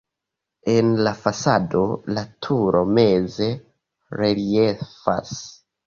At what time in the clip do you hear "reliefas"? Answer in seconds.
4.25-5.41